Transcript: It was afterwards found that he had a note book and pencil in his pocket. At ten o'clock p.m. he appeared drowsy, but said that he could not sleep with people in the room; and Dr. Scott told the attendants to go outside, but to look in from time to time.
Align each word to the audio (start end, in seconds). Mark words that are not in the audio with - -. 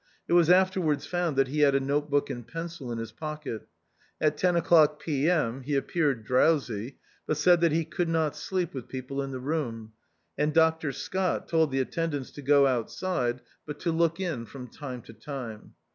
It 0.27 0.33
was 0.33 0.49
afterwards 0.49 1.05
found 1.05 1.35
that 1.35 1.49
he 1.49 1.59
had 1.59 1.75
a 1.75 1.79
note 1.79 2.09
book 2.09 2.31
and 2.31 2.47
pencil 2.47 2.91
in 2.91 2.97
his 2.97 3.11
pocket. 3.11 3.67
At 4.19 4.35
ten 4.35 4.55
o'clock 4.55 4.99
p.m. 4.99 5.61
he 5.61 5.75
appeared 5.75 6.25
drowsy, 6.25 6.97
but 7.27 7.37
said 7.37 7.61
that 7.61 7.71
he 7.71 7.85
could 7.85 8.09
not 8.09 8.35
sleep 8.35 8.73
with 8.73 8.87
people 8.87 9.21
in 9.21 9.29
the 9.29 9.39
room; 9.39 9.93
and 10.39 10.55
Dr. 10.55 10.91
Scott 10.91 11.47
told 11.47 11.69
the 11.71 11.81
attendants 11.81 12.31
to 12.31 12.41
go 12.41 12.65
outside, 12.65 13.41
but 13.67 13.77
to 13.81 13.91
look 13.91 14.19
in 14.19 14.47
from 14.47 14.69
time 14.69 15.03
to 15.03 15.13
time. 15.13 15.75